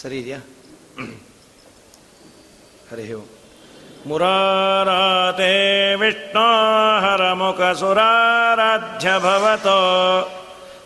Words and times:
ಸರಿ 0.00 0.16
ಇದೆಯಾ 0.22 0.40
ಹರಿ 2.90 3.06
ಓಂ 3.18 3.26
ಮುರಾರಾತೆ 4.08 5.52
ವಿಷ್ಣೋ 6.02 6.48
ಹರಮುಖಸುರಾರಾಧ್ಯ 7.04 9.12
ಭವತೋ 9.26 9.78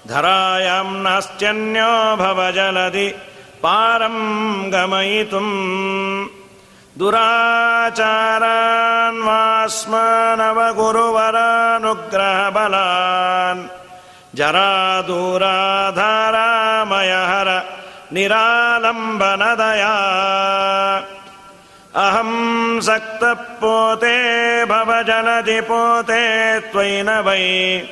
धरायां 0.02 0.88
नास्त्यन्यो 1.04 1.90
भवजलदि 2.20 3.08
पारं 3.62 4.16
गमयितुम् 4.72 5.50
दुराचारान्वास्मानवगुरुवरानुग्रहबलान् 12.20 13.62
जरादूराधारामयहर 14.40 15.10
निरालम्बनदया। 18.15 19.95
अहं 21.95 22.81
सक्तः 22.81 23.33
पोते 23.33 24.65
भवजलदि 24.65 25.61
पोते 25.61 26.59
त्वयि 26.59 27.03
न 27.03 27.09
वै। 27.09 27.87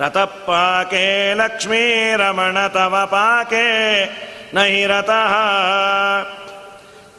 रतः 0.00 0.24
पाके 0.24 1.34
लक्ष्मीरमण 1.34 2.68
तव 2.68 3.06
पाके 3.06 4.04
न 4.54 4.56
हि 4.56 4.86
रतः। 4.86 5.32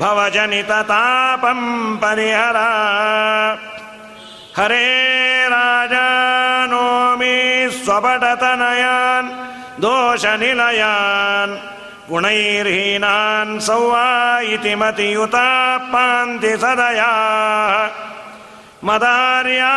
भवजनिततापम् 0.00 1.68
परिहरा। 2.02 2.70
हरे 4.58 4.88
राजानोमि 5.54 7.36
स्वपटतनयान् 7.78 9.32
दोषनिलयान् 9.82 11.58
गुणैर्हीनान् 12.10 13.60
सौवा 13.68 14.08
इति 14.54 14.74
मतियुता 14.82 15.46
पान्ति 15.92 16.52
सदया 16.64 17.12
मदार्या 18.84 19.74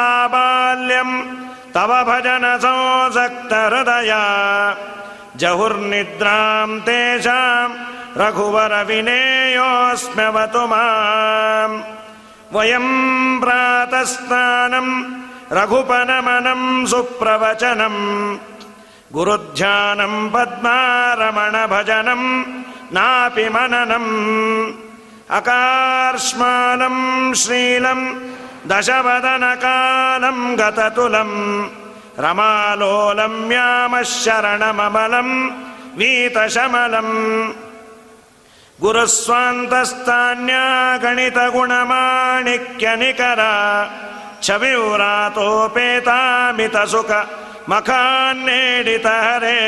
आबाल्यम् 0.00 1.26
तव 1.74 1.86
भजन 1.86 2.58
संसक्तहृदया 2.58 4.24
जहुर्निद्राम् 5.36 6.80
तेषाम् 6.80 7.74
रघुवरविनेयोऽस्म्यवतु 8.18 10.66
माम्। 10.66 11.82
वयम् 12.52 13.40
प्रातस्नानम् 13.40 15.14
रघुपनमनम् 15.52 16.86
सुप्रवचनम्। 16.86 18.36
गुरुध्यानम् 19.12 20.30
पद्मारमणभजनम् 20.30 22.44
नापि 22.92 23.48
मननम्। 23.48 24.72
अकार्ष्मालम् 25.30 27.34
श्रीलम् 27.34 28.27
दशवदनकालम् 28.70 30.42
गततुलम् 30.60 31.36
रमालोलम् 32.24 33.52
यामः 33.52 34.08
शरणमबलम् 34.12 35.34
वीतशमलम् 35.98 37.14
गुरुस्वान्तस्तान्या 38.82 40.64
छविव्रातोपेतामितसुख 44.46 47.10
मखान्नेडित 47.70 49.06
हरे 49.06 49.62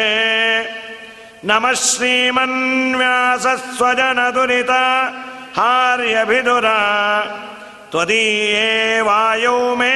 नमः 1.48 1.74
श्रीमन्व्यासस्वजनदुरित 1.86 4.72
हार्यभिदुरा 5.58 6.78
त्वदीये 7.92 8.66
वायौ 9.02 9.58
मे 9.76 9.94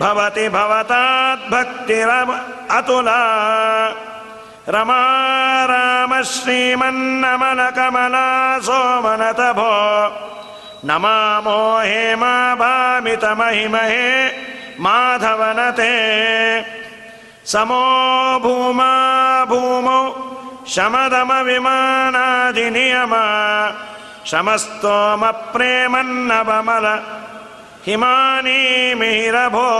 भवति 0.00 0.48
भवताद्भक्तिरम 0.56 2.28
अतुला। 2.76 3.22
रमा 4.74 5.02
राम 5.70 6.12
श्रीमन्नमलकमला 6.32 8.28
सोमनत 8.66 9.40
भो 9.58 9.72
नमामो 10.88 11.60
हेमा 11.78 12.34
भामितमहिमहे 12.54 14.06
माधवनते। 14.84 15.94
समो 17.52 17.84
भूमा 18.44 18.92
भूमौ 19.50 20.02
शमदमविमानादिनियम 20.74 23.12
शमस्तोमप्रेमन्नवमल 24.26 26.86
हिमानीमिरभो 27.86 29.70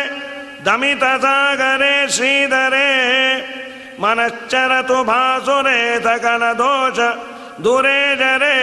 दमितसागरे, 0.65 2.09
श्रीधरे 2.09 2.89
मनश्चरतु 4.01 5.03
भासुरे, 5.03 5.99
सकलदोष 5.99 6.97
दुरे 7.63 8.15
जरे। 8.15 8.59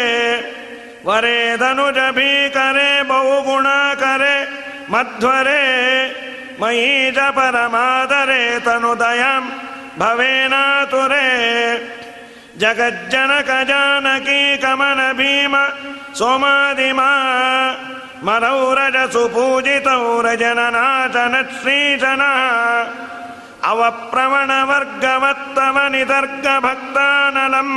वरे 1.07 1.57
धनुज 1.57 1.99
भी 2.17 2.49
करे 2.49 3.03
बहुगुणा 3.03 3.95
करे 3.95 4.49
मध्वरे 4.91 6.18
मयि 6.61 7.13
च 7.17 7.19
परमादरे 7.37 8.43
तनुदयम् 8.67 9.53
भवेनातुरे 9.99 11.29
जगज्जनक 12.61 13.51
जानकी 13.69 14.41
कमल 14.63 15.01
भीम 15.19 15.55
सोमादिमा 16.19 17.11
मनौरज 18.27 18.97
सुपूजितौ 19.13 20.03
रजननाशन 20.27 21.35
श्रीजन। 21.59 22.23
अवप्रवण 23.71 24.51
वर्गवत्तम 24.71 25.77
निदर्ग 25.93 26.47
भक्तानलम् 26.65 27.75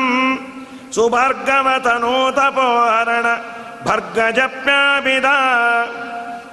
भर्गजप्याभिधा 3.88 5.38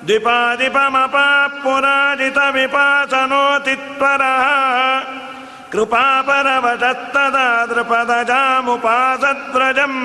द्विपादिपमपा 0.09 1.29
पुराजित 1.63 2.39
विपासनोतित्वरः 2.55 4.45
कृपापरवशत्तदा 5.73 7.47
द्रुपदजामुपासद्व्रजम्। 7.67 9.99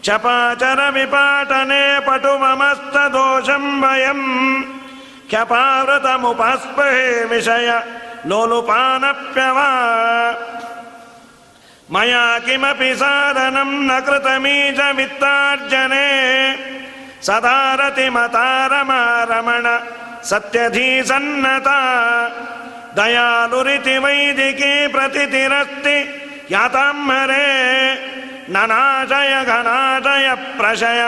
क्षपाचर 0.00 0.80
विपाटने 0.90 1.84
पटुममस्तदोषम् 2.06 3.80
वयम्। 3.82 4.62
क्षपावृतमुपस्पहे 5.28 7.24
विषय 7.24 7.68
लोलुपानप्यवा 8.26 9.70
मया 11.92 12.38
किमपि 12.38 12.94
साधनम् 12.94 13.84
न 13.88 13.90
कृतमीज 14.06 14.80
वित्तार्जने 14.96 16.08
सदारतिमतारमारमण 17.26 19.64
सत्यधीसन्नता। 20.24 21.78
दयालुरिति 22.96 23.98
वैदिकी 23.98 24.88
प्रतितिरस्ति 24.88 25.96
याताम्हरे 26.52 27.46
ननाशय 28.50 29.44
घनाशय 29.44 30.34
प्रशय 30.58 31.02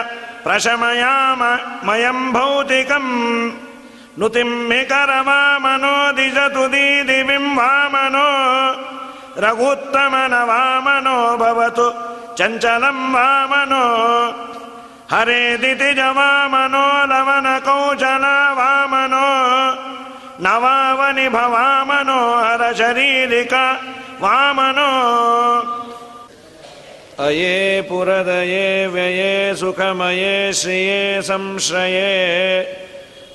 प्रशमयाम 0.44 1.40
मयम् 1.86 2.32
भौतिकम्। 2.32 3.12
नुतिम्मिकरवामनो 4.18 6.12
दिशतु 6.12 6.68
दीदिविम् 6.68 7.56
वामनो 7.58 8.28
रघुत्तम 9.44 10.14
न 10.32 10.34
वामनो 10.50 11.16
भवतु 11.36 11.86
चञ्चलम् 12.38 13.12
वामनो 13.14 13.84
हरे 15.10 15.42
दितिज 15.56 15.98
वामनो 16.16 16.86
लवन 17.10 17.46
कौशल 17.66 18.24
वामनो 18.58 19.26
नवावनि 20.44 21.28
भवामनो 21.28 22.20
हर 22.38 22.62
शरीरिक 22.74 23.54
वामनो 24.22 24.90
अये 27.26 27.80
पुरदये 27.88 28.86
व्यये 28.86 29.54
सुखमये 29.54 30.52
श्रिये 30.52 31.22
संश्रये। 31.22 32.12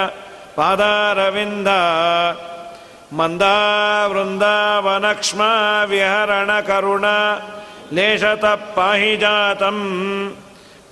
पादारविन्दा 0.57 1.79
मन्दा 3.19 3.55
वृन्दावनक्ष्मा 4.11 5.49
लेशतः 7.97 8.55
पाहि 8.75 9.13
जातम् 9.23 9.81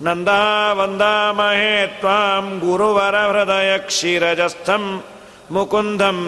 नन्दा 0.06 0.41
वन्दामहे 0.79 1.75
त्वाम् 2.01 2.60
गुरुवरहृदय 2.65 3.72
क्षीरजस्थम् 3.88 4.89
मुकुन्दम् 5.53 6.25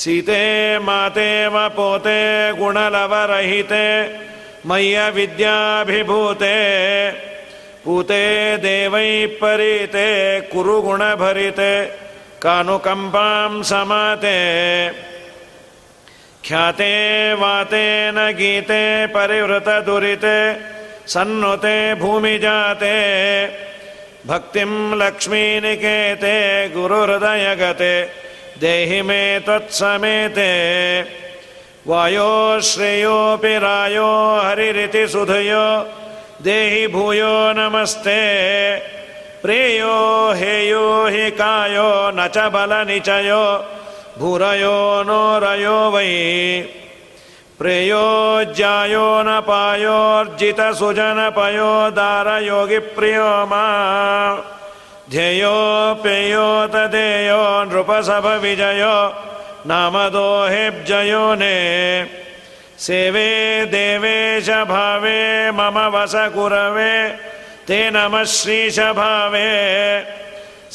सीते 0.00 0.42
मातेव 0.86 1.54
पोते 1.76 2.20
गुणलवरहिते 2.58 3.86
मय्य 4.66 5.10
विद्याभिभूते 5.14 6.56
पूते 7.84 8.24
दैवैः 8.56 9.26
परीते 9.40 10.08
कुरु 10.52 10.80
गुणभरिते 10.82 11.72
कानुकम्पाम् 12.42 13.62
समाते। 13.70 14.38
ख्याते 16.46 16.92
वातेन 17.40 18.16
गीते 18.38 18.84
परिवृतदुरिते 19.14 20.38
सन्नुते 21.12 21.76
भूमिजाते 22.00 22.96
भक्तिम् 24.26 24.94
लक्ष्मीनिकेते 25.02 26.36
गुरुहृदयगते 26.74 27.94
देहि 28.60 29.02
मे 29.02 29.22
त्वत्समेते 29.46 30.50
वायो 31.86 32.60
श्रेयोऽपि 32.64 33.54
रायो 33.60 34.10
सुधयो। 35.08 35.66
देहि 36.42 36.86
भूयो 36.88 37.34
नमस्ते। 37.56 38.20
प्रेयो 39.42 39.96
हेयो 40.36 40.86
हि 41.06 41.26
कायो 41.40 41.90
न 42.16 42.18
च 42.34 42.36
बलनिचयो 42.54 43.44
भूरयो 44.18 44.78
नो 45.04 45.20
रयो 45.44 45.78
वै। 45.90 46.12
प्रेयोज्यायो 47.58 49.06
न 49.26 49.28
पायोर्जितसुजनपयो 49.48 50.40
दारयोगिप्रियो 52.00 53.30
मा। 53.52 53.66
ध्येयोऽप्ययो 55.10 56.48
तदेयो 56.72 57.42
नृपसभविजयो 57.68 58.96
नामदोहेब्जयो 59.66 61.26
ने 61.40 61.56
सेवे 62.78 63.30
देवेश 63.72 64.48
भावे 64.68 65.20
मम 65.56 65.76
वस 65.94 66.14
गुरवे 66.34 66.96
ते 67.66 67.78
नमः 67.90 68.24
श्रीशभावे 68.36 69.50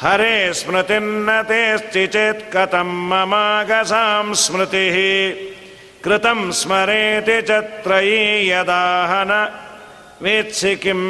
हरे 0.00 0.36
स्मृतिर्न 0.58 1.28
तेऽस्ति 1.48 2.04
चेत् 2.14 2.48
कथम् 2.52 3.04
ममागसाम् 3.10 4.38
स्मृतिः 4.42 4.96
कृतम् 6.04 6.54
स्मरेति 6.60 7.38
च 7.48 7.50
त्रयी 7.84 8.22
यदाहन। 8.50 9.32
वेत्सि 10.22 10.72
किम् 10.82 11.06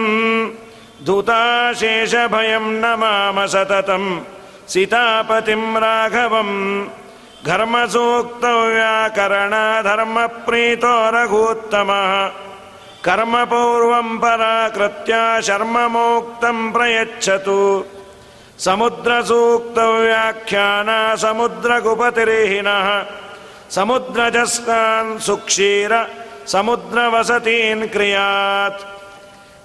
धूताशेषभयम् 1.06 2.78
न 2.82 2.84
माम 3.00 3.36
सततम् 3.54 4.08
सीतापतिम् 4.72 5.78
राघवम् 5.84 6.56
घर्मसूक्तौ 7.46 8.56
व्याकरणाधर्मप्रीतो 8.74 10.94
रघूत्तमः 11.14 12.12
कर्मपूर्वम् 13.04 14.18
पराकृत्य 14.22 15.12
शर्ममोक्तम् 15.46 16.72
प्रयच्छतु। 16.72 17.60
समुद्रसूक्तौ 18.64 19.86
व्याख्याना 20.00 20.98
समुद्रकुपतिरिहिनः 21.22 22.88
समुद्रजस्तान् 23.76 25.20
सुक्षीर 25.28 25.92
समुद्रवसतीन् 26.52 27.90
क्रियात्। 27.94 28.84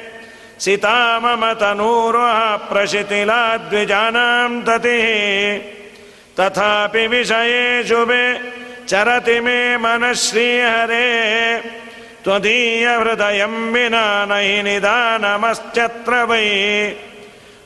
सिता 0.61 1.21
मम 1.21 1.53
तनूरुः 1.53 2.57
प्रशिथिलाद्विजानाम् 2.57 4.63
ततिः। 4.63 5.61
तथापि 6.41 7.07
विषये 7.07 7.85
शुभे 7.85 8.41
चरति 8.89 9.41
मे 9.41 9.77
मनः 9.77 10.13
श्रीहरे 10.13 11.63
त्वदीयहृदयम् 12.25 13.73
विना 13.73 14.25
न 14.25 14.61
निदानमश्चत्र 14.65 16.25
वै 16.25 16.97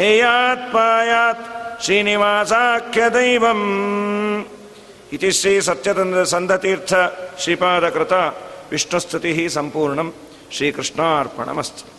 हेयात्पायात् 0.00 1.44
श्रीनिवासाख्यदैवम् 1.84 3.66
इति 5.16 5.30
श्रीसत्यतन्द्रसन्धतीर्थ 5.40 6.92
श्रीपादकृत 7.42 8.14
विष्णुस्तुतिः 8.72 9.38
सम्पूर्णम् 9.58 10.16
श्रीकृष्णार्पणमस्तु 10.56 11.97